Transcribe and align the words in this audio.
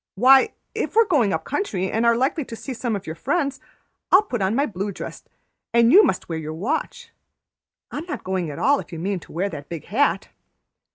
"Why, 0.15 0.53
if 0.73 0.95
we're 0.95 1.05
going 1.05 1.31
up 1.31 1.43
country 1.43 1.91
and 1.91 2.07
are 2.07 2.17
likely 2.17 2.43
to 2.45 2.55
see 2.55 2.73
some 2.73 2.95
of 2.95 3.05
your 3.05 3.15
friends, 3.15 3.59
I'll 4.11 4.23
put 4.23 4.41
on 4.41 4.55
my 4.55 4.65
blue 4.65 4.91
dress, 4.91 5.23
and 5.75 5.91
you 5.91 6.01
must 6.03 6.27
wear 6.27 6.39
your 6.39 6.55
watch; 6.55 7.11
I 7.91 7.99
am 7.99 8.05
not 8.07 8.23
going 8.23 8.49
at 8.49 8.57
all 8.57 8.79
if 8.79 8.91
you 8.91 8.97
mean 8.97 9.19
to 9.19 9.31
wear 9.31 9.47
the 9.47 9.61
big 9.61 9.85
hat." 9.85 10.29